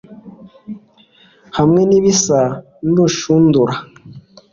[1.57, 2.41] hamwe n ibisa
[2.85, 3.73] n urushundura